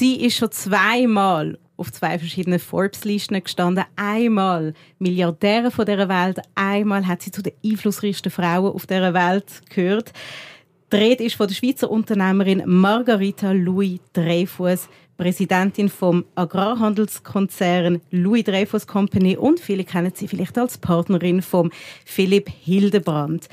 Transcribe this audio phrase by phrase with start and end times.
[0.00, 3.84] Sie ist schon zweimal auf zwei verschiedenen Forbes-Listen gestanden.
[3.96, 9.60] Einmal Milliardäre von dieser Welt, einmal hat sie zu den einflussreichsten Frauen auf dieser Welt
[9.68, 10.14] gehört.
[10.90, 18.86] Die Rede ist von der Schweizer Unternehmerin Margarita Louis Dreyfus, Präsidentin vom Agrarhandelskonzern Louis Dreyfus
[18.86, 21.70] Company und viele kennen sie vielleicht als Partnerin von
[22.06, 23.50] Philipp Hildebrand.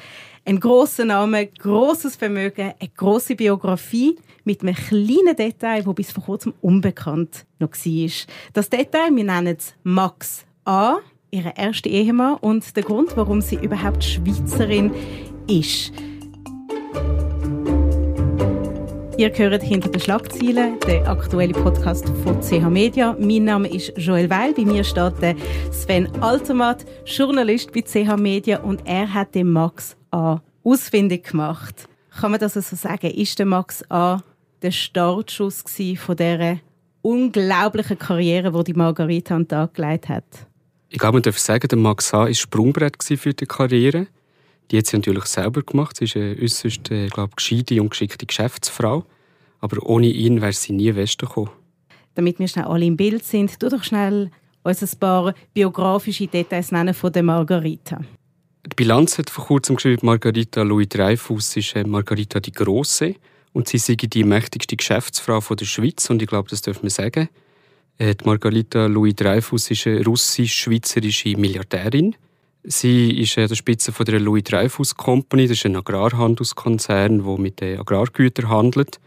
[0.47, 6.23] Ein großer Name, großes Vermögen, eine große Biografie mit einem kleinen Detail, das bis vor
[6.23, 8.33] kurzem unbekannt noch war.
[8.53, 10.99] Das Detail, wir nennen es Max A.,
[11.31, 14.93] ihre erste Ehemann und der Grund, warum sie überhaupt Schweizerin
[15.49, 15.91] ist.
[19.17, 23.17] Ihr hört hinter den Schlagzeilen, der aktuelle Podcast von CH Media.
[23.19, 24.53] Mein Name ist Joel Weil.
[24.53, 25.15] Bei mir steht
[25.71, 30.39] Sven Altermatt, Journalist bei CH Media und er hat den Max A.
[30.63, 31.89] ausfindig gemacht.
[32.11, 33.09] Kann man das so also sagen?
[33.09, 34.21] Ist der Max A.
[34.61, 35.63] der Startschuss
[35.97, 36.59] von dieser
[37.01, 40.25] unglaublichen Karriere, die die Margarita an den Tag gelegt hat?
[40.89, 42.19] Ich glaube, man darf sagen, der Max A.
[42.19, 44.05] war Sprungbrett für die Karriere.
[44.71, 45.97] Die hat sie natürlich selber gemacht.
[45.97, 49.05] Sie ist eine äußerst äh, glaube, gescheite und geschickte Geschäftsfrau.
[49.59, 51.49] Aber ohne ihn wäre sie nie Westen gekommen.
[52.15, 54.31] Damit wir schnell alle im Bild sind, tu doch schnell
[54.63, 58.01] uns ein paar biografische Details nennen von der Margarita.
[58.65, 63.15] Die Bilanz hat vor kurzem geschrieben, Margarita Louis Dreyfus ist äh, Margarita die Große
[63.53, 66.89] und sie sei die mächtigste Geschäftsfrau von der Schweiz und ich glaube, das dürfen wir
[66.89, 67.29] sagen.
[67.97, 72.15] Äh, die Margarita Louis Dreyfus ist eine russisch-schweizerische Milliardärin.
[72.69, 77.37] Sie ist an der Spitze von der Louis Dreyfus Company, das ist ein Agrarhandelskonzern, der
[77.39, 78.99] mit Agrargütern handelt.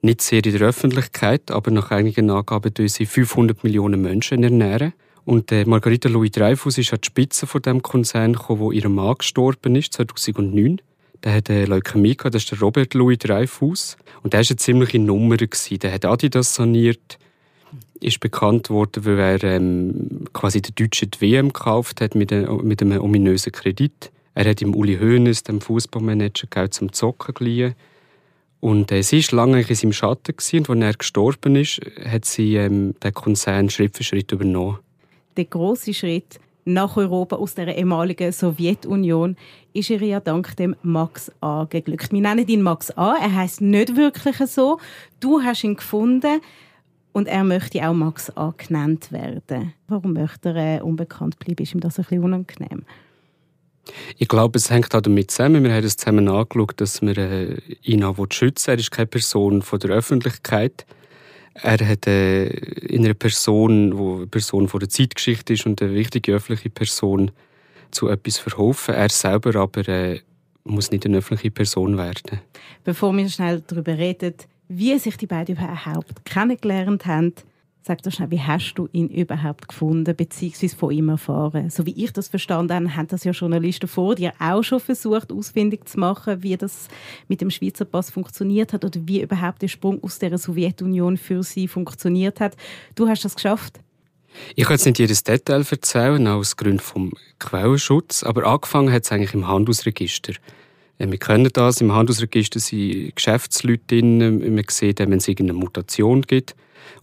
[0.00, 4.92] Nicht sehr in der Öffentlichkeit, aber nach einigen Angaben tun sie 500 Millionen Menschen ernähren.
[5.24, 8.88] Und äh, Margarita Louis Dreyfus ist an die Spitze von dem Konzern gekommen, wo ihr
[8.88, 10.80] Mann gestorben ist, 2009.
[11.24, 13.96] Der hat äh, Leukämie gehabt, das ist der Robert Louis Dreyfus.
[14.22, 15.36] Und der war eine ziemliche Nummer.
[15.36, 17.18] Der hat Adidas saniert,
[18.00, 22.66] ist bekannt worden, weil er ähm, quasi den Deutschen die WM gekauft hat mit, einem,
[22.66, 24.10] mit einem ominösen Kredit.
[24.34, 27.74] Er hat im Uli Hoeneß, dem Fußballmanager, Geld zum Zocken geliehen.
[28.60, 32.24] Und äh, sie war lange in seinem Schatten gewesen, und als er gestorben ist, hat
[32.24, 34.78] sie ähm, den Konzern Schritt für Schritt übernommen
[35.40, 39.36] der große Schritt nach Europa aus der ehemaligen Sowjetunion
[39.72, 42.12] ist ihr ja dank dem Max A geglückt.
[42.12, 43.16] Wir nennen ihn Max A.
[43.16, 44.78] Er heißt nicht wirklich so.
[45.20, 46.42] Du hast ihn gefunden
[47.12, 49.74] und er möchte auch Max A genannt werden.
[49.88, 51.62] Warum möchte er äh, unbekannt bleiben?
[51.62, 52.84] Ist ihm das ein bisschen unangenehm?
[54.16, 55.64] Ich glaube, es hängt auch damit zusammen.
[55.64, 58.78] Wir haben es zusammen angeschaut, dass wir äh, ihn auch schützen wollen.
[58.78, 60.86] Er ist keine Person von der Öffentlichkeit.
[61.54, 65.94] Er hat äh, in einer Person, die eine Person von der Zeitgeschichte ist und eine
[65.94, 67.32] wichtige öffentliche Person,
[67.90, 68.94] zu etwas verholfen.
[68.94, 70.20] Er selber aber äh,
[70.64, 72.40] muss nicht eine öffentliche Person werden.
[72.84, 74.34] Bevor wir schnell darüber reden,
[74.70, 77.34] wie sich die beiden überhaupt kennengelernt haben,
[77.82, 80.68] Sag doch schnell, wie hast du ihn überhaupt gefunden bzw.
[80.68, 81.70] von ihm erfahren?
[81.70, 85.32] So wie ich das verstanden habe, haben das ja Journalisten vor dir auch schon versucht,
[85.32, 86.88] ausfindig zu machen, wie das
[87.28, 91.42] mit dem Schweizer Pass funktioniert hat oder wie überhaupt der Sprung aus der Sowjetunion für
[91.42, 92.54] sie funktioniert hat.
[92.96, 93.80] Du hast das geschafft?
[94.56, 99.10] Ich kann jetzt nicht jedes Detail erzählen, aus Gründen des Quellenschutz, aber angefangen hat es
[99.10, 100.34] eigentlich im Handelsregister.
[101.08, 106.54] Wir kennen das, im Handelsregister sind Geschäftsleute drin, man sieht, wenn es irgendeine Mutation gibt.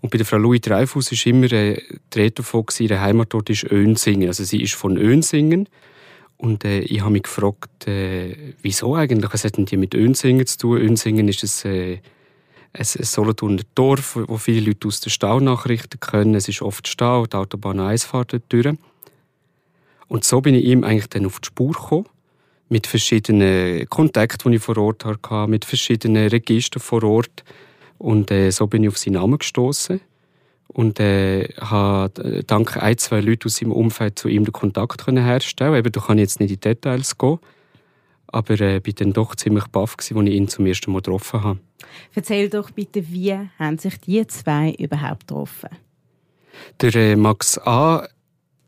[0.02, 1.81] Und bei der Frau Louis Dreyfus war immer äh,
[2.13, 4.28] die Rede davon, ihre Heimatort ist Önsingen.
[4.28, 5.68] Also sie ist von Önsingen.
[6.38, 9.34] Und äh, ich habe mich gefragt, äh, wieso eigentlich?
[9.34, 10.78] Was hat denn die mit Önsingen zu tun?
[10.78, 12.00] Önsingen ist ein, äh, ein,
[12.74, 16.35] ein Solothurner Dorf, wo viele Leute aus der Stau nachrichten können.
[16.35, 18.78] Es ist oft Stau, die Autobahn 1 fährt dort durch.
[20.08, 22.06] Und so bin ich ihm eigentlich dann auf die Spur gekommen.
[22.69, 27.44] Mit verschiedenen Kontakten, die ich vor Ort hatte, mit verschiedenen Registern vor Ort.
[27.97, 30.01] Und äh, so bin ich auf seinen Namen gestoßen
[30.67, 35.05] und äh, habe äh, dank ein, zwei Leuten aus seinem Umfeld zu ihm den Kontakt
[35.05, 35.75] können herstellen.
[35.75, 37.39] Eben, da kann ich jetzt nicht in die Details gehen,
[38.28, 41.59] aber äh, bin dann doch ziemlich baff als ich ihn zum ersten Mal getroffen habe.
[42.13, 45.69] Erzähl doch bitte, wie haben sich die zwei überhaupt getroffen?
[46.81, 48.08] Der äh, Max A.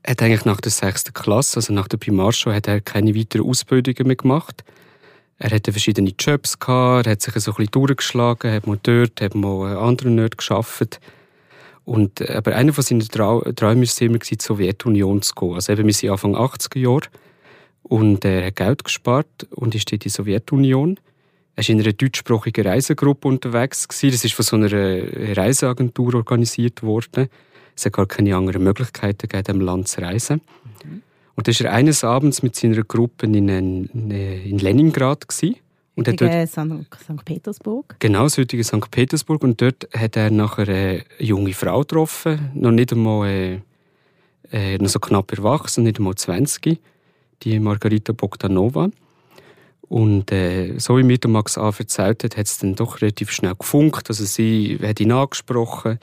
[0.06, 4.08] hat eigentlich nach der sechsten Klasse, also nach der Primarschule, hat er keine weiteren Ausbildungen
[4.08, 4.64] mehr gemacht.
[5.38, 9.22] Er hatte verschiedene Jobs, gehabt, er hat sich so ein bisschen durchgeschlagen, hat mal dort,
[9.22, 11.00] hat mal an anderen Orten gearbeitet.
[11.86, 15.56] Und, äh, aber einer von seinen Trau Träumen war immer, in die Sowjetunion zu gehen.
[15.56, 17.08] Also eben, wir sind Anfang 80er Jahre
[17.84, 21.00] und er hat Geld gespart und ist in die Sowjetunion.
[21.56, 23.88] Er war in einer deutschsprachigen Reisegruppe unterwegs.
[23.88, 27.28] Das ist von so einer Reiseagentur organisiert worden.
[27.80, 30.42] Es hat gar keine anderen Möglichkeiten gegeben, in diesem Land zu reisen.
[30.84, 31.02] Mhm.
[31.36, 35.28] Und dann war er eines Abends mit seiner Gruppe in, in Leningrad.
[35.28, 35.56] Gewesen.
[35.96, 37.26] Und heutige St.
[37.26, 37.96] Petersburg.
[38.00, 38.92] Genau, das heutige St.
[38.92, 39.44] Petersburg.
[39.44, 43.60] Und dort hat er nachher eine junge Frau getroffen, noch nicht einmal äh,
[44.52, 46.80] äh, noch so knapp erwachsen, nicht einmal 20,
[47.44, 48.90] die Margarita Bogdanova.
[49.82, 51.72] Und äh, so wie mir der Max A.
[51.78, 54.10] erzählt hat, hat es dann doch relativ schnell gefunkt.
[54.10, 56.00] Also sie hat ihn angesprochen,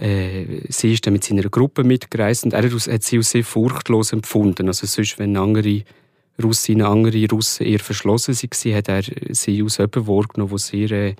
[0.00, 4.12] äh, sie ist dann mit seiner Gruppe mitgereist und er hat sie als sehr furchtlos
[4.12, 4.68] empfunden.
[4.68, 5.82] Also sonst, wenn andere
[6.42, 11.14] Russinnen, andere Russen eher verschlossen waren, hat er sie als jemanden wahrgenommen, der sehr äh,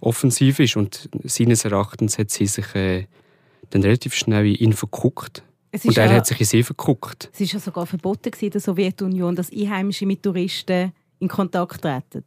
[0.00, 0.76] offensiv ist.
[0.76, 3.06] Und seines Erachtens hat sie sich äh,
[3.70, 5.42] dann relativ schnell in ihn verguckt.
[5.72, 7.30] Und er ja, hat sich in sie verguckt.
[7.32, 12.24] Es war ja sogar verboten in der Sowjetunion, dass Einheimische mit Touristen in Kontakt treten.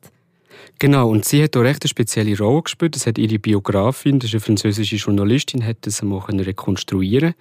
[0.80, 2.96] Genau, und sie hat auch recht eine spezielle Rolle gespielt.
[2.96, 7.36] Das hat ihre Biografin, das ist eine französische Journalistin, hat das mal rekonstruieren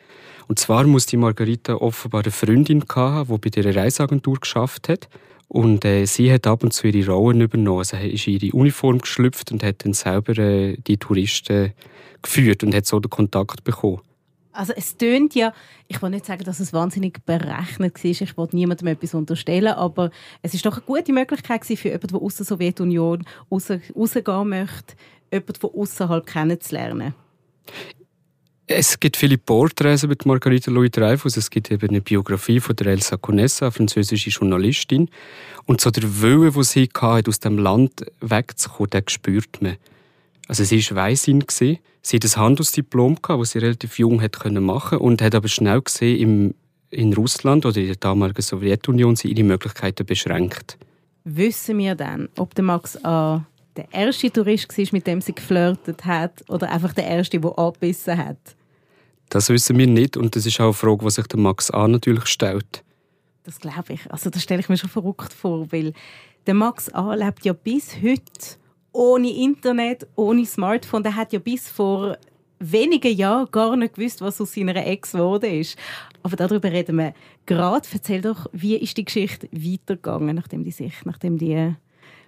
[0.49, 5.09] Und zwar muss die Margarita offenbar eine Freundin haben, die bei dieser Reiseagentur geschafft hat.
[5.49, 7.79] Und äh, sie hat ab und zu ihre Rollen übernommen.
[7.79, 11.73] Also ist in ihre Uniform geschlüpft und hat dann selber äh, die Touristen
[12.23, 14.01] geführt und hat so den Kontakt bekommen.
[14.53, 15.53] Also es tönt ja,
[15.89, 20.11] ich will nicht sagen, dass es wahnsinnig berechnet war, ich wollte niemandem etwas unterstellen, aber
[20.43, 24.95] es ist doch eine gute Möglichkeit für jemanden, der aus der Sowjetunion raus, rausgehen möchte,
[25.31, 27.15] jemanden von außerhalb kennenzulernen.
[28.67, 31.37] Es gibt viele Porträts mit Margarita Louis Dreyfus.
[31.37, 35.11] Es gibt eben eine Biografie von der Elsa Conessa, eine französische Journalistin.
[35.67, 39.77] Und so der Wille, den sie hatte, aus dem Land wegzukommen, den spürt man.
[40.49, 41.45] Also sie war Weisin.
[41.51, 41.79] Sie
[42.13, 46.55] hatte ein Handelsdiplom, das sie relativ jung machen konnte und hat aber schnell gesehen,
[46.91, 50.77] in Russland oder in der damaligen Sowjetunion sind ihre Möglichkeiten beschränkt.
[51.25, 53.47] Wissen wir dann, ob der Max A.
[53.77, 58.19] der erste Tourist war, mit dem sie geflirtet hat, oder einfach der erste, der abbissen
[58.19, 58.57] hat?
[59.29, 61.89] Das wissen wir nicht und das ist auch eine Frage, die sich der Max A.
[61.89, 62.85] natürlich stellt.
[63.45, 64.13] Das glaube ich.
[64.13, 65.95] Also das stelle ich mir schon verrückt vor, weil
[66.47, 67.15] der Max A.
[67.15, 68.23] lebt ja bis heute
[68.93, 71.03] ohne Internet, ohne Smartphone.
[71.03, 72.17] Der hat ja bis vor
[72.59, 75.77] wenigen Jahren gar nicht gewusst, was aus seiner Ex geworden ist.
[76.23, 77.15] Aber darüber reden wir
[77.47, 77.89] gerade.
[77.93, 81.75] Erzähl doch, wie ist die Geschichte weitergegangen, nachdem die sich, nachdem die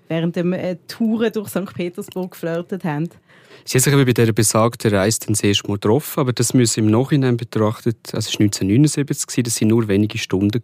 [0.09, 1.73] während der äh, Touren durch St.
[1.75, 3.09] Petersburg geflirtet haben?
[3.65, 6.91] Sie haben sich bei dieser besagten Reise dann sehr mal getroffen, aber das müssen im
[6.91, 10.61] Nachhinein betrachtet, also es war 1979, das waren nur wenige Stunden.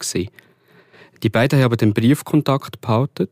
[1.23, 3.29] Die beiden haben aber den Briefkontakt behalten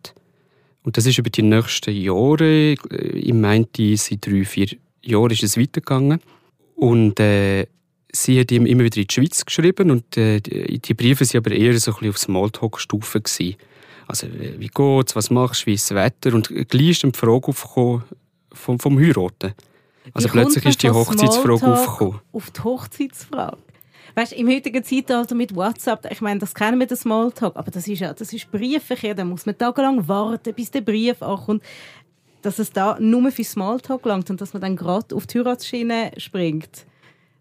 [0.88, 4.68] und das ist über die nächsten Jahre, ich meinte, seit drei, vier
[5.02, 6.18] Jahren ist es weitergegangen.
[6.76, 7.66] Und äh,
[8.10, 11.50] sie hat ihm immer wieder in die Schweiz geschrieben und äh, die Briefe waren aber
[11.50, 13.20] eher so ein bisschen auf Smalltalk-Stufe.
[14.06, 16.34] Also, wie geht's, was machst du, wie ist das Wetter?
[16.34, 18.04] Und gleich ist dann die Frage aufgekommen
[18.54, 19.52] vom, vom Heiraten.
[20.14, 22.20] Also plötzlich ist die Hochzeitsfrage aufgekommen.
[22.32, 23.58] Auf die Hochzeitsfrage?
[24.18, 27.86] Weißt, im heutigen Zeitalter mit WhatsApp, ich meine, das kennen wir, den Smalltalk, aber das
[27.86, 31.62] ist ja, das ist Briefverkehr, da muss man tagelang warten, bis der Brief ankommt,
[32.42, 36.10] dass es da nur für Smalltalk langt und dass man dann gerade auf die Heiratsschiene
[36.16, 36.84] springt.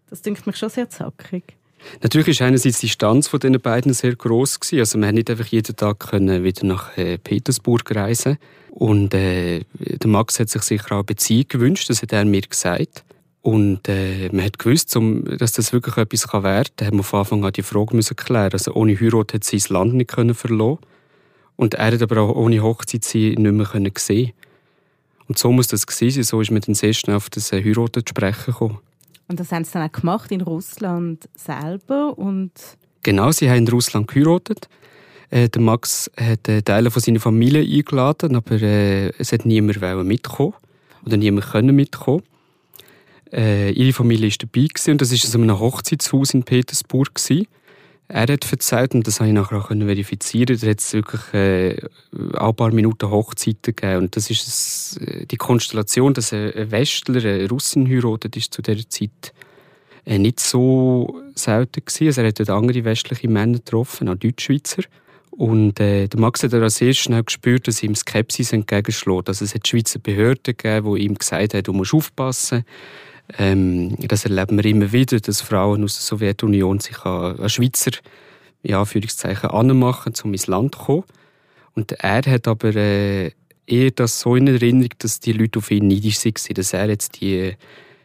[0.08, 1.56] Das denkt mich schon sehr zackig.
[2.00, 4.80] Natürlich ist einerseits die Distanz von den beiden sehr groß gewesen.
[4.80, 8.38] Also man nicht einfach jeden Tag können wieder nach äh, Petersburg reisen
[8.70, 11.90] und äh, der Max hat sich sicher auch eine Beziehung gewünscht.
[11.90, 13.04] Das hat er mir gesagt.
[13.48, 17.02] Und äh, man hat gewusst, um, dass das wirklich etwas kann werden kann, hat man
[17.02, 18.52] von Anfang an die Frage müssen klären.
[18.52, 20.80] Also ohne Heirat hat sie das Land nicht können verlassen.
[21.56, 24.34] Und er hat aber auch ohne Hochzeit sie nicht mehr können sehen.
[25.28, 26.24] Und so muss das gewesen sein.
[26.24, 28.80] So ist man dann sehr schnell auf das äh, Heiraten zu sprechen gekommen.
[29.28, 32.52] Und das haben sie dann auch gemacht in Russland selber und
[33.02, 34.68] Genau, sie haben in Russland geheiratet.
[35.30, 39.80] Äh, der Max hat äh, Teile von seiner Familie eingeladen, aber äh, es hat niemand
[40.04, 40.52] mitkommen
[41.06, 42.22] oder niemand können mitkommen.
[43.32, 47.14] Äh, ihre Familie war dabei gewesen, und das war in einem Hochzeitshaus in Petersburg.
[47.14, 47.46] Gewesen.
[48.10, 51.76] Er hat erzählt, und das habe ich nachher auch verifizieren da hat es wirklich äh,
[52.38, 54.04] ein paar Minuten Hochzeiten gegeben.
[54.04, 58.88] Und das ist äh, die Konstellation, dass ein Westler eine Russin heiratet, ist zu dieser
[58.88, 59.34] Zeit
[60.06, 62.06] äh, nicht so selten gewesen.
[62.06, 64.84] Also er hat dort andere westliche Männer getroffen, auch Deutschschweizer.
[65.30, 69.28] Und äh, der Max hat auch sehr schnell gespürt, dass ihm Skepsis entgegenschlägt.
[69.28, 72.64] Also es hat Schweizer Behörden gegeben, die ihm gesagt haben, du musst aufpassen
[73.36, 77.90] ähm, das erleben wir immer wieder, dass Frauen aus der Sowjetunion sich an, an Schweizer
[78.62, 81.04] ja, Anführungszeichen anmachen, um ins Land zu kommen.
[81.74, 83.32] Und er hat aber äh,
[83.66, 87.20] eher das so in Erinnerung, dass die Leute auf ihn neidisch waren, dass er jetzt
[87.20, 87.54] die,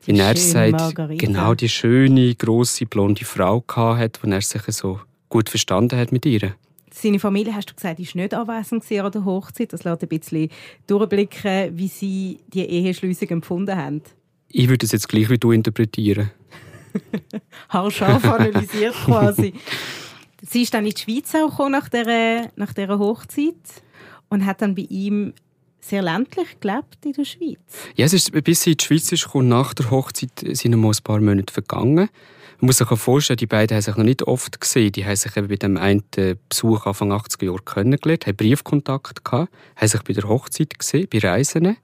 [0.05, 4.99] wie er sagt, genau die schöne, grosse, blonde Frau hatte, die er sich so
[5.29, 6.55] gut verstanden hat mit ihr.
[6.91, 9.73] Seine Familie, hast du gesagt, ist nicht anwesend an der Hochzeit.
[9.73, 10.49] Das lässt ein bisschen
[10.85, 14.03] durchblicken, wie sie die Eheschliessung empfunden haben.
[14.55, 16.29] Ich würde es jetzt gleich wie du interpretieren.
[17.69, 19.53] Haarscharf analysiert quasi.
[20.47, 23.55] Sie ist dann in die Schweiz auch nach dieser, nach dieser Hochzeit
[24.29, 25.33] und hat dann bei ihm
[25.81, 27.57] sehr ländlich gelebt in der Schweiz.
[27.95, 31.03] Ja, es ist, bis sie in die Schweiz ist, nach der Hochzeit sind noch ein
[31.03, 32.09] paar Monate vergangen.
[32.59, 34.91] Man muss sich auch vorstellen, die beiden haben sich noch nicht oft gesehen.
[34.91, 36.03] Die haben sich eben bei dem einen
[36.47, 41.17] Besuch Anfang 80er Jahre kennengelernt, haben Briefkontakt gehabt, haben sich bei der Hochzeit gesehen, bei
[41.17, 41.75] Reisen.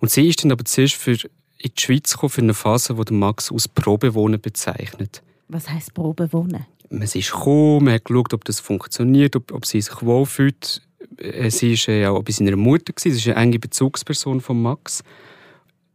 [0.00, 1.16] Und sie ist dann aber zuerst für
[1.62, 5.22] in die Schweiz gekommen, für eine Phase, die Max als Probewohnen bezeichnet.
[5.48, 6.66] Was heisst Probewohnen?
[6.90, 10.82] Man ist gekommen, man hat geschaut, ob das funktioniert, ob, ob sie sich wohlfühlt
[11.18, 15.02] äh, sie war ja auch bei seiner Mutter, sie ist eine enge Bezugsperson von Max.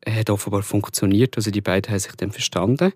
[0.01, 2.93] Er hat offenbar funktioniert, also die beiden haben sich dann verstanden.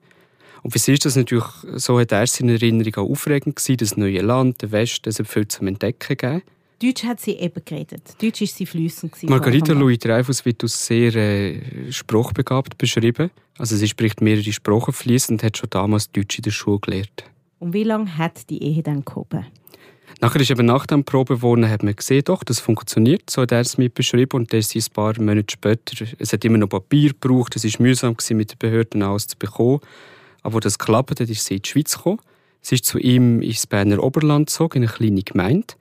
[0.63, 3.97] Und für sie ist das natürlich, so hat er seine Erinnerung auch aufregend gewesen, das
[3.97, 6.43] neue Land, der Westen, es hat viel zum Entdecken gegeben.
[6.81, 8.15] Deutsch hat sie eben geredet.
[8.21, 9.15] Deutsch ist sie flüssend.
[9.29, 13.29] Margarita Louis Dreyfus wird als sehr äh, sprachbegabt beschrieben.
[13.57, 17.23] Also sie spricht mehrere Sprachen fließend und hat schon damals Deutsch in der Schule gelernt.
[17.59, 19.45] Und wie lange hat die Ehe dann gehoben?
[20.19, 23.29] Nachher ist eben nach dem Probewohnen hat man gesehen, doch, das funktioniert.
[23.29, 26.05] So hat er es mir beschrieben und das ist ein paar Monate später.
[26.17, 29.38] Es hat immer noch Papier gebraucht, es war mühsam gewesen, mit den Behörden alles zu
[29.38, 29.79] bekommen.
[30.41, 32.19] Aber als das geklappt hat, ist sie in die Schweiz gekommen.
[32.61, 35.73] Sie ist zu ihm ins Berner Oberland gezogen, in eine kleine Gemeinde.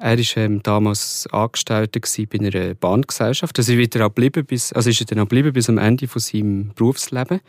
[0.00, 3.58] Er war ähm, damals Angestellter bei einer Bahngesellschaft.
[3.58, 4.10] Also, ist er auch
[4.46, 7.40] bis, also ist er dann geblieben bis am Ende von seinem Berufsleben.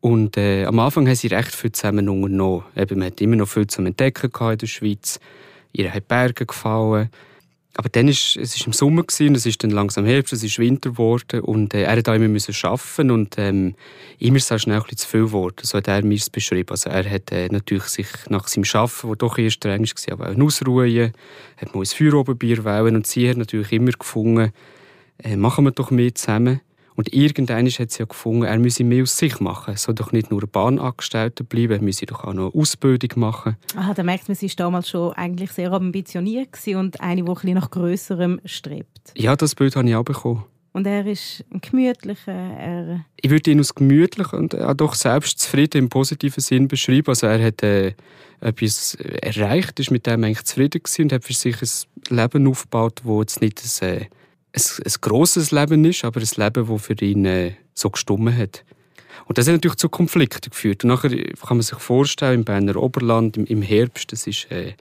[0.00, 2.64] Und äh, am Anfang haben sie recht viel zusammen unternommen.
[2.76, 5.18] Eben, man hat immer noch viel zu entdecken in der Schweiz
[5.72, 7.10] ihr haben Berge gefallen.
[7.74, 10.58] Aber dann ist es ist im Sommer gewesen, es ist dann langsam Herbst, es ist
[10.58, 13.76] Winter geworden und äh, er hat auch immer müssen arbeiten und ähm,
[14.18, 15.56] immer ist es schnell zu viel geworden.
[15.62, 16.70] So hat er mir es beschrieben.
[16.70, 20.30] Also er hat äh, natürlich sich nach seinem Arbeiten, das doch eher streng war, aber
[20.30, 21.12] auch ausruhen,
[21.56, 24.52] hat mal ein Feuer oben Bier wollen und sie hat natürlich immer gefunden,
[25.22, 26.60] äh, machen wir doch mehr zusammen.
[26.98, 29.74] Und irgendwann hat sie ja gefunden, er müsse mehr aus sich machen.
[29.74, 33.56] Er soll doch nicht nur ein Bahnangestellter bleiben, er müsse doch auch noch Ausbildung machen.
[33.76, 37.54] Aha, da merkt man, sie war damals schon eigentlich sehr ambitioniert und eine, die ein
[37.54, 39.12] nach Größerem strebt.
[39.16, 40.44] Ja, das Bild habe ich auch bekommen.
[40.72, 42.32] Und er ist ein gemütlicher.
[42.32, 47.10] Er ich würde ihn als gemütlich und auch doch selbstzufrieden im positiven Sinn beschreiben.
[47.10, 47.94] Also er hat äh,
[48.40, 53.02] etwas erreicht, ist mit dem eigentlich zufrieden gewesen und hat für sich ein Leben aufgebaut,
[53.04, 54.06] wo jetzt nicht ein, äh,
[54.52, 58.64] ein, ein grosses Leben ist, aber ein Leben, das für ihn äh, so gestummen hat.
[59.26, 60.84] Und das hat natürlich zu Konflikten geführt.
[60.84, 64.74] Und nachher kann man sich vorstellen, im Berner Oberland, im, im Herbst, das ist, äh,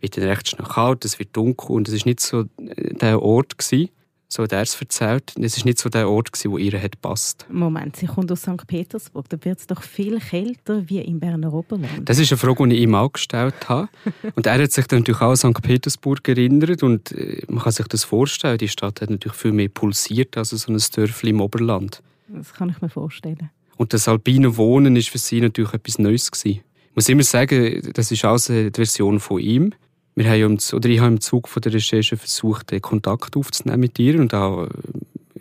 [0.00, 3.22] wird dann recht schnell kalt, es wird dunkel und es ist nicht so äh, der
[3.22, 3.90] Ort gewesen,
[4.32, 5.34] so hat er es erzählt.
[5.40, 7.46] Es war nicht so der Ort, wo ihr hat passt.
[7.50, 8.64] Moment, sie kommt aus St.
[8.66, 9.28] Petersburg.
[9.28, 12.08] Da wird es doch viel kälter wie im Berner Oberland.
[12.08, 13.88] Das ist eine Frage, die ich ihm auch gestellt habe.
[14.36, 15.62] und er hat sich dann natürlich auch an St.
[15.62, 16.84] Petersburg erinnert.
[16.84, 20.50] Und äh, man kann sich das vorstellen, die Stadt hat natürlich viel mehr pulsiert als
[20.50, 22.00] so ein Dörfli im Oberland.
[22.28, 23.50] Das kann ich mir vorstellen.
[23.76, 26.60] Und das alpine Wohnen war für sie natürlich etwas Neues gewesen.
[26.90, 29.74] Ich muss immer sagen, das ist auch eine Version von ihm
[30.20, 34.20] wir haben oder ich habe im Zug von der Recherche versucht, Kontakt aufzunehmen mit ihr
[34.20, 34.68] und auch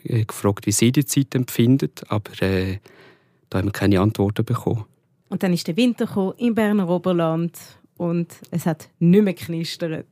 [0.03, 2.77] äh, gefragt, wie sie die Zeit empfindet, aber äh,
[3.49, 4.85] da haben wir keine Antworten bekommen.
[5.27, 7.57] Und dann ist der Winter gekommen, im Berner Oberland
[7.97, 10.07] und es hat nicht mehr knistert,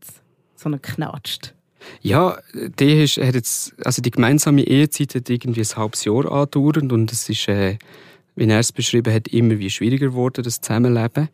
[0.55, 1.53] sondern knatscht.
[2.01, 6.91] Ja, die, ist, hat jetzt, also die gemeinsame Ehezeit hat irgendwie ein halbes Jahr andauernd
[6.91, 7.77] und es ist, äh,
[8.35, 11.29] wie er es beschrieben hat, immer wie schwieriger geworden, das Zusammenleben.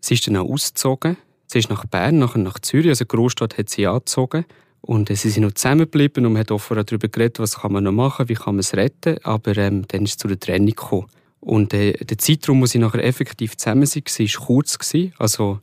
[0.00, 1.18] Sie ist dann auch ausgezogen
[1.54, 4.44] Sie ist nach Bern, nachher nach Zürich, also Großstadt hat sie angezogen.
[4.80, 7.92] Und äh, sie sind noch zusammengeblieben und hat offen darüber geredet, was kann man noch
[7.92, 9.18] machen, wie kann man es retten.
[9.22, 11.06] Aber ähm, dann ist es zu der Trennung gekommen.
[11.38, 14.78] Und äh, der Zeitraum, wo sie nachher effektiv zusammen waren, war kurz.
[14.80, 15.12] Gewesen.
[15.16, 15.60] Also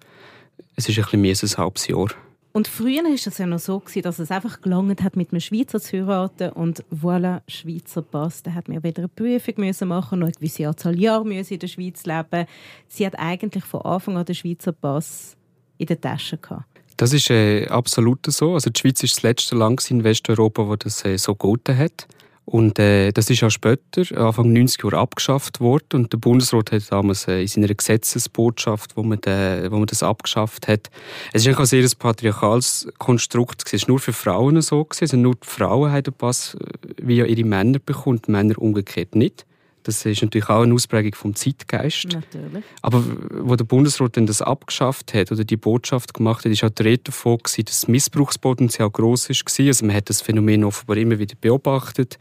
[0.78, 2.08] es ist ein bisschen mehr als ein halbes Jahr.
[2.54, 5.42] Und früher war es ja noch so, gewesen, dass es einfach gelangt hat, mit einem
[5.42, 6.52] Schweizer zu heiraten.
[6.52, 8.44] Und voilà, Schweizer Pass.
[8.44, 11.68] Da hat man weder eine Prüfung müssen machen noch eine gewisse Anzahl Jahre in der
[11.68, 12.46] Schweiz leben.
[12.88, 15.36] Sie hat eigentlich von Anfang an den Schweizer Pass
[15.82, 16.66] in der Tasche gehabt.
[16.98, 18.54] Das ist äh, absolut so.
[18.54, 22.08] Also die Schweiz ist das letzte Land in Westeuropa, wo das äh, so gelten hat.
[22.46, 26.02] Und äh, das ist auch später, Anfang 90 Jahre, abgeschafft worden.
[26.02, 30.04] Und der Bundesrat hat damals äh, in seiner Gesetzesbotschaft, wo man, de, wo man das
[30.04, 30.90] abgeschafft hat,
[31.34, 33.64] es ist ein sehr patriarchales Konstrukt.
[33.72, 34.88] Es war nur für Frauen so.
[35.00, 36.68] Also nur die Frauen haben den Pass äh,
[37.02, 39.46] wie ihre Männer bekommen, die Männer umgekehrt nicht.
[39.84, 42.06] Das ist natürlich auch eine Ausprägung vom Zeitgeist.
[42.06, 42.64] Natürlich.
[42.82, 46.70] Aber wo der Bundesrat dann das abgeschafft hat oder die Botschaft gemacht hat, ist auch
[46.70, 49.68] die Rede davon, dass das Missbrauchspotenzial gross war.
[49.68, 52.20] Also man hat das Phänomen offenbar immer wieder beobachtet.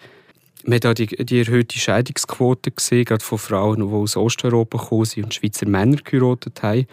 [0.65, 5.07] Man hat auch die, die erhöhte Scheidungsquote gesehen, gerade von Frauen, die aus Osteuropa gekommen
[5.07, 6.87] sind und Schweizer Männer geheiratet haben.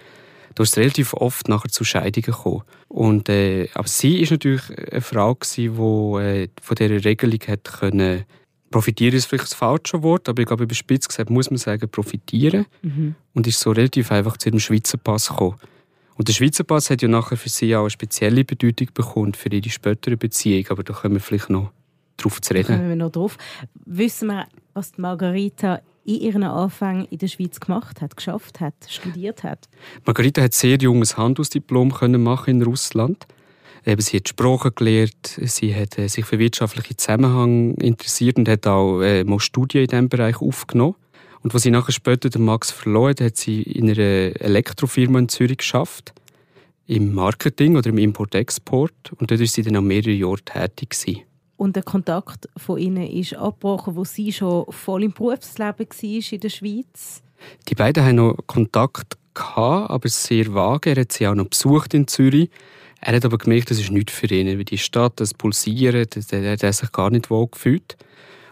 [0.55, 2.63] Da ist es relativ oft nachher zu Scheidungen gekommen.
[2.87, 8.25] Und, äh, aber sie ist natürlich eine Frau, die äh, von dieser Regelung hat können
[8.69, 12.65] profitieren ist vielleicht das falsche Wort, aber ich glaube, überspitzt gesagt muss man sagen, profitieren.
[12.81, 13.15] Mhm.
[13.33, 15.55] Und ist so relativ einfach zu ihrem Schweizer Pass gekommen.
[16.15, 19.49] Und der Schweizer Pass hat ja nachher für sie auch eine spezielle Bedeutung bekommen für
[19.49, 21.71] ihre spätere Beziehung, aber da können wir vielleicht noch
[22.17, 22.75] darauf zu reden.
[22.75, 23.37] Kommen wir noch drauf.
[23.85, 29.43] Wissen wir, was Margarita in ihren Anfängen in der Schweiz gemacht hat, geschafft hat, studiert
[29.43, 29.69] hat?
[30.05, 33.27] Margarita hat sehr junges Handelsdiplom können machen in Russland.
[33.87, 38.67] Eben, sie hat Sprachen gelernt, sie hat äh, sich für wirtschaftliche Zusammenhang interessiert und hat
[38.67, 40.95] auch äh, mal Studien in diesem Bereich aufgenommen.
[41.41, 45.29] Und was sie nachher später den Max verloren hat, hat sie in einer Elektrofirma in
[45.29, 46.13] Zürich geschafft,
[46.85, 49.13] im Marketing oder im Import-Export.
[49.19, 50.89] Und dort war sie dann auch mehrere Jahre tätig.
[50.89, 51.21] Gewesen.
[51.55, 56.39] Und der Kontakt von ihnen ist abgebrochen, wo sie schon voll im Berufsleben war in
[56.41, 57.23] der Schweiz.
[57.69, 60.89] Die beiden haben noch Kontakt gehabt, aber sehr vage.
[60.89, 62.49] Er hat sie auch noch besucht in Zürich.
[62.99, 64.57] Er hat aber gemerkt, das ist nichts für ihn.
[64.57, 67.95] Wie die Stadt, das Pulsieren, der hat sich gar nicht wohl gefühlt.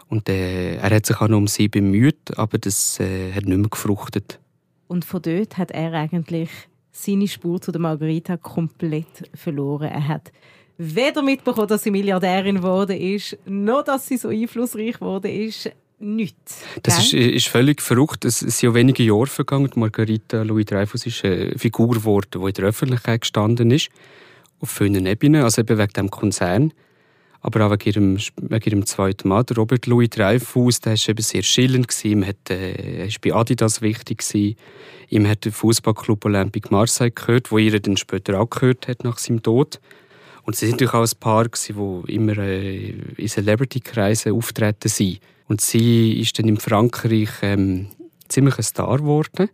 [0.08, 3.58] Und äh, er hat sich auch noch um sie bemüht, aber das äh, hat nicht
[3.58, 4.38] mehr gefruchtet.
[4.86, 6.50] Und von dort hat er eigentlich
[6.92, 9.88] seine Spur zu der Margarita komplett verloren.
[9.88, 10.32] Er hat
[10.78, 15.70] weder mitbekommen, dass sie Milliardärin geworden ist, noch dass sie so einflussreich geworden ist.
[15.98, 16.62] Nichts.
[16.82, 18.24] Das ist, ist, völlig verrückt.
[18.26, 19.70] Es sind ja wenige Jahre vergangen.
[19.76, 23.88] Margarita Louis Dreyfus ist eine Figur geworden, die in der Öffentlichkeit gestanden ist.
[24.60, 26.72] Auf vielen Ebenen, also eben wegen dem Konzern
[27.46, 28.18] aber auch wegen ihrem,
[28.50, 32.04] wegen ihrem zweiten Mann, Robert Louis Dreyfus, der war eben sehr schillend.
[32.04, 34.18] Ihm hat, äh, er war bei Adidas wichtig.
[34.18, 34.56] Gewesen.
[35.10, 39.18] Ihm hat der Fußballclub Olympique Marseille gehört, wo ihr dann später auch gehört hat nach
[39.18, 39.80] seinem Tod.
[40.42, 45.20] Und sie sind natürlich auch ein Paar, gewesen, immer äh, in Celebrity-Kreisen auftreten sind.
[45.48, 47.88] Und sie ist dann in Frankreich ähm,
[48.28, 49.48] ziemlich ein Star geworden.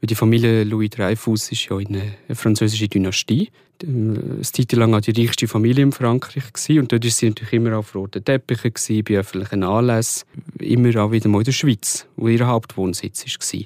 [0.00, 3.50] Weil die Familie Louis Dreyfus ist ja eine, eine französische Dynastie.
[3.82, 6.80] Eine Zeit lang auch die reichste Familie in Frankreich gewesen.
[6.80, 10.24] und dort war sie natürlich immer auf roten Teppichen gewesen, bei öffentlichen Anlässen,
[10.58, 13.60] immer auch wieder mal in der Schweiz, wo ihr Hauptwohnsitz war.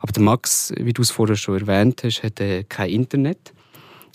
[0.00, 3.52] Aber der Max, wie du es vorher schon erwähnt hast, hat äh, kein Internet.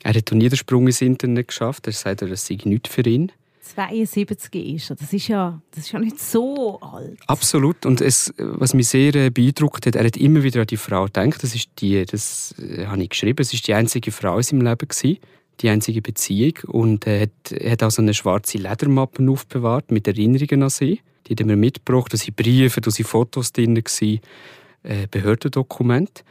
[0.04, 1.88] Er hat nie den Sprung ins Internet geschafft.
[1.88, 3.32] Er sagt, das sei nichts für ihn.
[3.66, 4.92] 72 ist.
[4.92, 7.20] Das ist ja, das ist ja nicht so alt.
[7.28, 7.86] Absolut.
[7.86, 11.06] Und es, was mich sehr äh, beeindruckt hat, er hat immer wieder an die Frau
[11.06, 11.42] gedacht.
[11.42, 13.42] Das ist die, das äh, habe ich geschrieben.
[13.42, 15.18] Es ist die einzige Frau in seinem Leben gewesen,
[15.62, 16.54] die einzige Beziehung.
[16.68, 21.02] Und er hat, er hat also eine schwarze Ledermappe aufbewahrt mit Erinnerungen an sie.
[21.28, 22.14] Die hat er mitgebracht.
[22.14, 23.82] Da sind Briefe, da sind Fotos drin,
[24.84, 26.24] äh, Behördendokumente.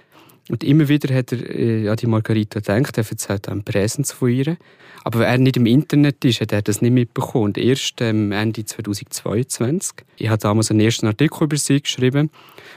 [0.50, 4.28] Und immer wieder hat er äh, an die Margarita gedacht, er erzählt einen Präsens von
[4.30, 4.56] ihr.
[5.02, 7.44] Aber wenn er nicht im Internet ist, hat er das nicht mitbekommen.
[7.44, 12.30] Und erst ähm, Ende 2022, ich habe damals einen ersten Artikel über sie geschrieben,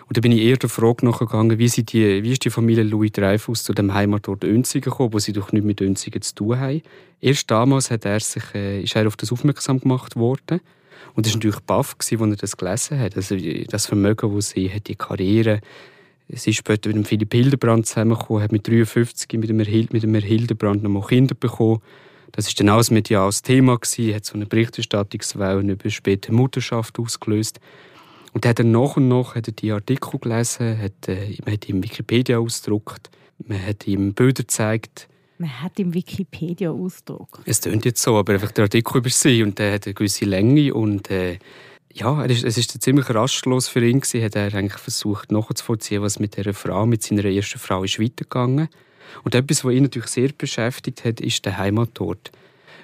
[0.07, 2.83] und da bin ich eher der Frage nachgegangen, wie, sie die, wie ist die Familie
[2.83, 6.59] Louis Dreyfus zu dem Heimatort Önzigen gekommen, wo sie doch nicht mit Önzigen zu tun
[6.59, 6.81] haben.
[7.19, 10.61] Erst damals hat er sich, äh, ist er auf das aufmerksam gemacht worden.
[11.13, 13.15] Und das war natürlich baff, als er das gelesen hat.
[13.17, 15.59] Also das Vermögen, das sie hat, die Karriere,
[16.29, 20.03] Sie ist später mit dem Philipp Hildebrand zusammengekommen, hat mit 53 mit dem, Erhil mit
[20.03, 21.81] dem Hildebrand noch mal Kinder bekommen.
[22.33, 26.99] Das ist dann auch ein mediales Thema gewesen, hat so eine Berichterstattungswelle über späte Mutterschaft
[26.99, 27.61] ausgelöst.
[28.33, 31.53] Und dann hat er nach und nach hat er die Artikel gelesen, hat, äh, man
[31.53, 33.09] hat ihm Wikipedia ausgedruckt,
[33.47, 35.07] man hat ihm Bilder gezeigt.
[35.37, 37.41] Man hat ihm Wikipedia ausgedruckt.
[37.45, 40.25] Es klingt jetzt so, aber einfach der Artikel über sie und der hat eine gewisse
[40.25, 41.39] Länge und äh,
[41.93, 44.23] ja, es ist ziemlich rastlos für ihn gewesen.
[44.23, 48.69] Hat er eigentlich versucht nachzuvollziehen, was mit dieser Frau, mit seiner ersten Frau, ist weitergegangen.
[49.23, 52.31] Und etwas, was ihn natürlich sehr beschäftigt hat, ist der Heimatort.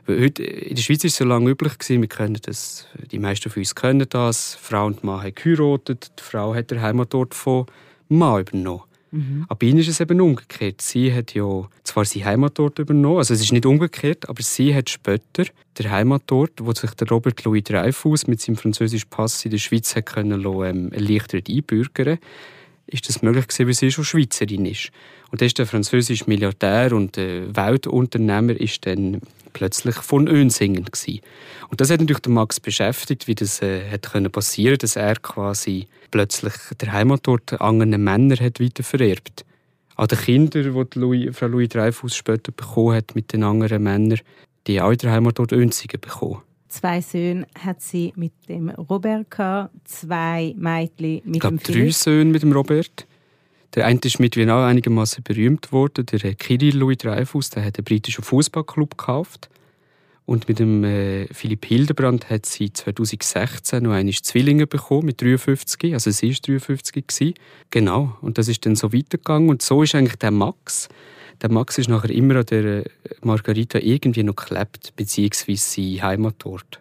[0.06, 3.20] Weil heute, in der Schweiz ist es so lange üblich gewesen, wir können das, die
[3.20, 4.56] meisten von uns können das.
[4.56, 7.66] Frau und Mann haben geheiratet, die Frau hat den Heimatort von
[8.10, 8.84] Mann übernommen.
[9.14, 9.46] Mhm.
[9.48, 10.82] Aber bei ihnen ist es eben umgekehrt.
[10.82, 14.90] Sie hat ja zwar seinen Heimatort übernommen, also es ist nicht umgekehrt, aber sie hat
[14.90, 15.46] später
[15.78, 19.96] den Heimatort, wo sich der Robert Louis Dreyfus mit seinem französischen Pass in der Schweiz
[19.96, 22.18] hat können lassen, ähm, erleichtert einbürgern
[22.86, 24.92] ist das möglich gewesen, weil sie schon Schweizerin ist.
[25.32, 29.22] Und dann ist der französische Milliardär und äh, Weltunternehmer ist dann
[29.54, 31.22] plötzlich von Önsingen gewesen.
[31.70, 35.16] Und das hat natürlich den Max beschäftigt, wie das äh, hat können passieren, dass er
[35.16, 39.46] quasi plötzlich der Heimatort anderen Männern hat weiter vererbt.
[39.96, 44.20] An den Kindern, die Louis, Frau Louis Dreyfus später bekommen hat mit den anderen Männern,
[44.68, 46.42] die auch der Heimatort Önsingen bekommen.
[46.70, 51.84] Zwei Söhne hat sie mit dem Robert gehabt, zwei Mädchen mit ich glaub, dem Philipp.
[51.84, 53.06] drei Söhne mit dem Robert.
[53.76, 57.86] Der eine ist mit auch einigermaßen berühmt worden, der Kirill Louis Dreyfus, der hat einen
[57.86, 59.50] britischen Fußballclub gekauft.
[60.26, 65.94] Und mit dem äh, Philipp Hildebrand hat sie 2016 noch eine Zwillinge bekommen mit 53,
[65.94, 67.34] also sie war 53 gewesen.
[67.72, 68.16] Genau.
[68.22, 70.88] Und das ist dann so weitergegangen und so ist eigentlich der Max.
[71.42, 72.90] Der Max ist nachher immer an der äh,
[73.22, 76.80] Margarita irgendwie noch geklebt, beziehungsweise sein Heimatort.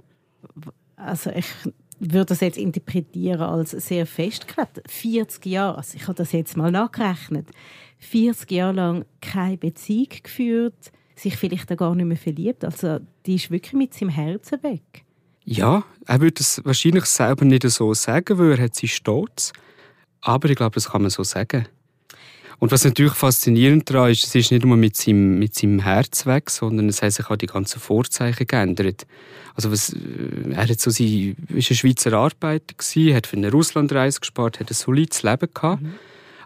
[0.97, 1.47] Also ich
[2.11, 4.83] würde das jetzt interpretieren als sehr festgeklebt.
[4.89, 7.49] 40 Jahre, also ich habe das jetzt mal nachgerechnet,
[7.99, 12.65] 40 Jahre lang keine Beziehung geführt, sich vielleicht auch gar nicht mehr verliebt.
[12.65, 15.05] Also die ist wirklich mit seinem Herzen weg.
[15.45, 19.53] Ja, er würde es wahrscheinlich selber nicht so sagen, weil er hat seinen Stolz.
[20.21, 21.67] Aber ich glaube, das kann man so sagen.
[22.63, 26.27] Und was natürlich faszinierend daran ist, es ist nicht nur mit seinem, mit seinem Herz
[26.27, 29.05] weg, sondern es haben sich auch die ganzen Vorzeichen geändert.
[29.57, 33.51] Also was, äh, er hat so sein, ist ein Schweizer Arbeiter gewesen, hat für eine
[33.51, 35.83] Russlandreise gespart, hat ein solides Leben gehabt.
[35.83, 35.95] Mhm.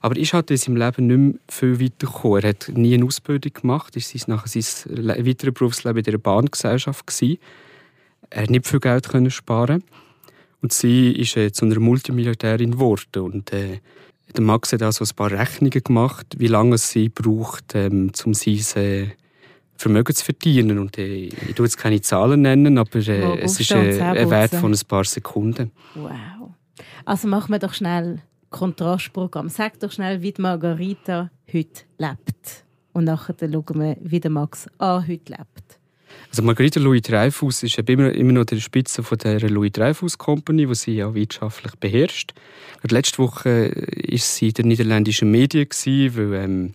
[0.00, 2.42] Aber ist halt in seinem Leben nicht mehr viel weitergekommen.
[2.42, 7.38] Er hat nie eine Ausbildung gemacht, ist nachher sein weiteres Berufsleben in der Bahngesellschaft gewesen.
[8.30, 9.84] Er hat nicht viel Geld können sparen
[10.62, 13.80] und sie ist äh, zu einer Multimilliardärin geworden und äh,
[14.34, 18.34] der Max hat also ein paar Rechnungen gemacht, wie lange es sie braucht, ähm, um
[18.34, 19.06] sein äh,
[19.76, 20.78] Vermögen zu verdienen.
[20.78, 24.54] Und, äh, ich tue jetzt keine Zahlen nennen, aber äh, es ist äh, ein Wert
[24.54, 25.70] von ein paar Sekunden.
[25.94, 26.50] Wow.
[27.04, 29.48] Also machen wir doch schnell Kontrastprogramm.
[29.48, 32.64] Sag doch schnell, wie die Margarita heute lebt.
[32.92, 35.78] Und nachher schauen wir, wie der Max A heute lebt.
[36.30, 40.66] Also Margarita Louis Dreyfus ist immer, immer noch der Spitze von der Louis Dreyfus Company,
[40.66, 42.34] die sie ja wirtschaftlich beherrscht.
[42.82, 46.74] Und letzte Woche war sie in den niederländischen Medien, weil ähm,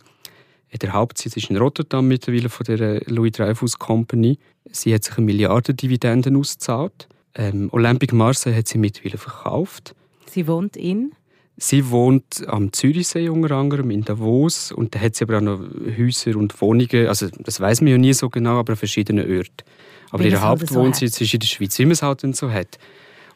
[0.79, 4.39] der Hauptsitz ist in Rotterdam mittlerweile von der Louis Dreyfus Company.
[4.71, 7.07] Sie hat sich eine Milliardendividenden ausgezahlt.
[7.35, 9.95] Ähm, Olympique Marseille hat sie mittlerweile verkauft.
[10.27, 11.11] Sie wohnt in?
[11.57, 15.59] Sie wohnt am Zürichsee unter anderem in Davos und da hat sie aber auch noch
[15.97, 19.63] Häuser und Wohnungen, also das weiß man ja nie so genau, aber an verschiedenen Orten.
[20.11, 22.51] Aber ihr halt Hauptwohnsitz so ist in der Schweiz, wie man es halt dann so
[22.51, 22.79] hat.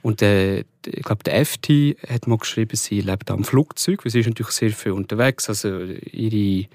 [0.01, 4.19] Und äh, ich glaube, der FT hat mal geschrieben, sie lebt am Flugzeug, weil sie
[4.19, 5.49] ist natürlich sehr viel unterwegs.
[5.49, 5.80] Also
[6.12, 6.67] ihre,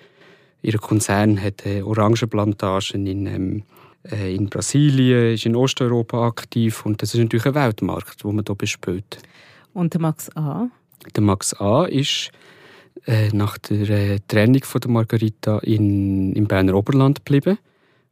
[0.63, 3.63] ihr Konzern hat äh, Orangenplantagen in, ähm,
[4.11, 8.45] äh, in Brasilien, ist in Osteuropa aktiv und das ist natürlich ein Weltmarkt, wo man
[8.45, 9.19] hier bespielt.
[9.75, 10.69] Und der Max A.?
[11.15, 11.85] Der Max A.
[11.85, 12.31] ist
[13.07, 17.59] äh, nach der äh, Trennung von der Margarita in, im Berner Oberland geblieben,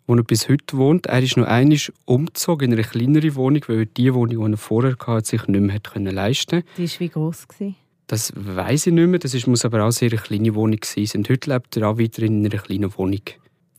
[0.06, 1.06] wo er bis heute wohnt.
[1.06, 4.56] Er ist noch einmal umgezogen in eine kleinere Wohnung, weil er die Wohnung, die er
[4.56, 6.68] vorher hatte, sich nicht mehr können leisten konnte.
[6.76, 7.46] Die war wie groß?
[8.06, 9.18] Das weiß ich nicht mehr.
[9.18, 11.06] Das muss aber auch eine sehr kleine Wohnung sein.
[11.14, 13.20] Und heute lebt er auch wieder in einer kleinen Wohnung.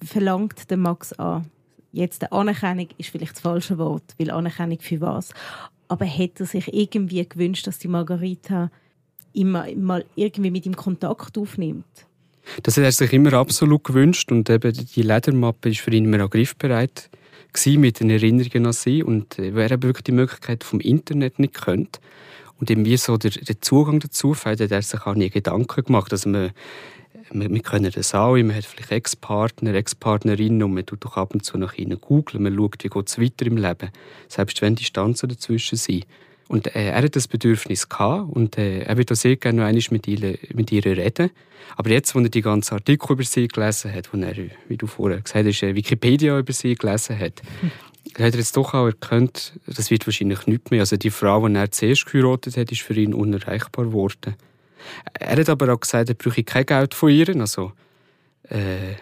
[0.03, 1.43] Verlangt der Max A.
[1.91, 5.33] Jetzt Anerkennung ist vielleicht das falsche Wort, weil Anerkennung für was.
[5.87, 8.69] Aber hätte er sich irgendwie gewünscht, dass die Margarita
[9.33, 11.85] immer mal irgendwie mit ihm Kontakt aufnimmt.
[12.63, 16.25] Das hat er sich immer absolut gewünscht und eben die Ledermappe ist für ihn immer
[16.25, 17.09] auch griffbereit
[17.53, 21.53] gewesen, mit den Erinnerungen an sie und äh, wer wirklich die Möglichkeit vom Internet nicht
[21.53, 21.99] könnte
[22.59, 26.11] und eben wie so der, der Zugang dazu hat er sich auch nie Gedanken gemacht,
[26.11, 26.51] also man,
[27.31, 31.45] wir, können das auch, man hat vielleicht Ex-Partner, Ex-Partnerinnen und man tut doch ab und
[31.45, 33.89] zu nach ihnen googeln, man schaut, wie geht es weiter im Leben,
[34.27, 36.05] selbst wenn Distanzen dazwischen sind.
[36.49, 39.83] Und äh, er hat das Bedürfnis gehabt und äh, er würde sehr gerne noch einmal
[39.91, 41.29] mit ihr, mit ihr reden.
[41.77, 44.33] Aber jetzt, wo er die ganzen Artikel über sie gelesen hat, wo er,
[44.67, 47.71] wie du vorher gesagt hast, äh, Wikipedia über sie gelesen hat, hm.
[48.25, 50.79] hat er jetzt doch auch erkannt, das wird wahrscheinlich nicht mehr.
[50.79, 54.35] Also die Frau, die er zuerst geheiratet hat, ist für ihn unerreichbar geworden.
[55.13, 57.29] Er hat aber auch gesagt, er brauche kein Geld von ihr.
[57.39, 57.73] Also,
[58.49, 58.93] äh,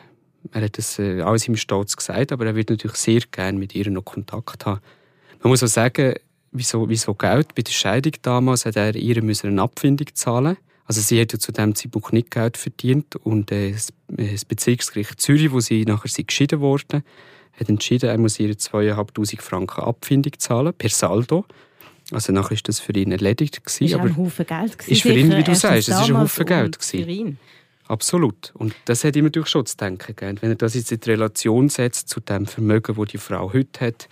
[0.52, 3.74] er hat das äh, alles im Stolz gesagt, aber er wird natürlich sehr gerne mit
[3.74, 4.82] ihr noch Kontakt haben.
[5.42, 6.16] Man muss auch sagen,
[6.52, 7.56] wieso, wieso Geld?
[7.56, 10.58] Bei der Scheidung damals hat er ihr eine Abfindung zahlen.
[10.86, 13.74] Also sie hat ja zu dem Zeitpunkt nicht Geld verdient und äh,
[14.08, 17.04] das Bezirksgericht Zürich, wo sie nachher sie geschieden wurde,
[17.60, 21.46] hat entschieden, er muss ihr 2'500 Franken Abfindung zahlen, per Saldo.
[22.12, 23.84] Also nachher ist das für ihn erledigt gewesen.
[23.84, 24.92] Ist aber ein Haufen Geld gewesen.
[24.92, 27.04] Ist für ihn, wie du sagst, es ist ein Haufen Geld gewesen.
[27.04, 27.38] Für ihn.
[27.88, 28.52] Absolut.
[28.56, 30.38] Und das hat ihm natürlich schon zu denken gegeben.
[30.42, 33.88] Wenn er das jetzt in die Relation setzt zu dem Vermögen, das die Frau heute
[33.88, 34.10] hat,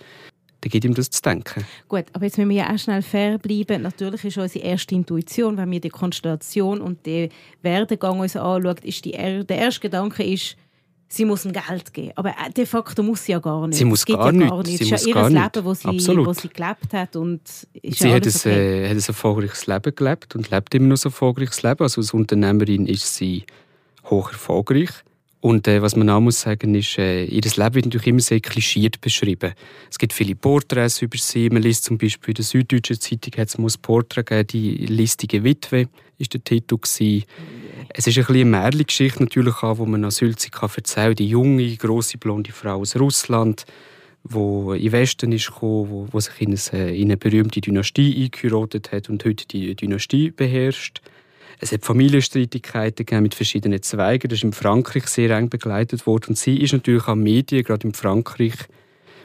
[0.66, 1.64] dann gibt ihm das zu denken.
[1.88, 3.82] Gut, aber jetzt müssen wir ja auch schnell fair bleiben.
[3.82, 7.30] Natürlich ist unsere erste Intuition, wenn wir die Konstellation und den
[7.62, 10.56] Werdegang uns anschauen, ist die, der erste Gedanke ist,
[11.08, 12.12] sie muss ihm Geld geben.
[12.16, 13.78] Aber äh, de facto muss sie ja gar nicht.
[13.78, 14.80] Sie muss gar, ja gar nicht.
[14.80, 17.14] Es ist ja ihr Leben, wo sie, wo sie gelebt hat.
[17.14, 17.42] Und
[17.80, 18.84] ist sie ja hat, ein, okay.
[18.84, 21.82] äh, hat ein erfolgreiches Leben gelebt und lebt immer noch ein erfolgreiches Leben.
[21.82, 23.44] Also als Unternehmerin ist sie
[24.06, 24.90] hoch erfolgreich.
[25.40, 28.40] Und äh, was man auch muss sagen ist, äh, ihr Leben wird natürlich immer sehr
[28.40, 29.52] klischiert beschrieben.
[29.90, 31.50] Es gibt viele Porträts über sie.
[31.50, 35.44] Man liest zum Beispiel in der Süddeutschen Zeitung hat es ein Porträt gegeben, die listige
[35.44, 37.24] Witwe ist der Titel gewesen.
[37.90, 41.28] Es ist ein bisschen eine Märchengeschichte natürlich auch, wo man als Sülze kann erzählen Die
[41.28, 43.66] junge, grosse blonde Frau aus Russland,
[44.24, 48.90] wo in den Westen ist gekommen, wo, sich in eine, in eine berühmte Dynastie eingeheiratet
[48.90, 51.00] hat und heute die Dynastie beherrscht.
[51.58, 54.28] Es hat Familienstreitigkeiten mit verschiedenen Zweigen.
[54.28, 56.30] Das ist in Frankreich sehr eng begleitet worden.
[56.30, 58.54] Und sie ist natürlich an Medien, gerade in Frankreich,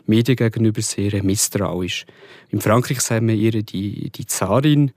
[0.05, 2.05] Medien gegenüber sehr misstrauisch.
[2.49, 4.91] In Frankreich sagen wir ihr die, die Zarin,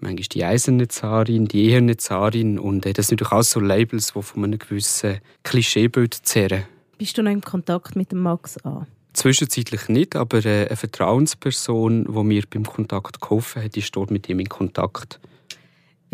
[0.00, 2.58] manchmal die eiserne Zarin, die eherne Zarin.
[2.58, 6.64] Und äh, das sind natürlich auch so Labels, die von einem gewissen Klischeebild zehren.
[6.98, 8.86] Bist du noch im Kontakt mit dem Max A?
[9.12, 14.28] Zwischenzeitlich nicht, aber äh, eine Vertrauensperson, die mir beim Kontakt geholfen hat, ist dort mit
[14.28, 15.20] ihm in Kontakt.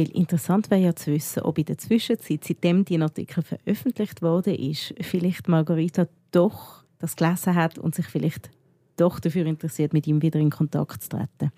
[0.01, 4.55] Weil interessant wäre ja zu wissen, ob in der Zwischenzeit, seitdem die Artikel veröffentlicht worden
[4.55, 8.49] ist, vielleicht Margarita doch das gelesen hat und sich vielleicht
[8.97, 11.53] doch dafür interessiert, mit ihm wieder in Kontakt zu treten.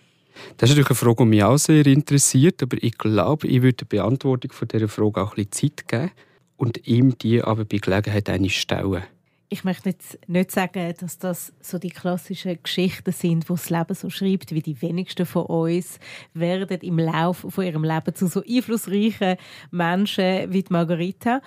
[0.57, 3.76] Das ist natürlich eine Frage, die mich auch sehr interessiert, aber ich glaube, ich würde
[3.76, 6.11] die Beantwortung dieser Frage auch ein bisschen Zeit geben
[6.57, 9.05] und ihm die aber bei Gelegenheit eine stellen
[9.53, 13.95] ich möchte jetzt nicht sagen, dass das so die klassischen Geschichten sind, wo das Leben
[13.95, 16.01] so schreibt, wie die wenigsten von uns
[16.33, 19.37] werden im Laufe von ihrem Leben zu so einflussreichen
[19.71, 21.43] Menschen wie die Margarita.